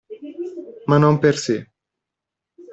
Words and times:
Ma 0.87 0.97
non 1.03 1.19
per 1.23 1.35
sé. 1.45 1.57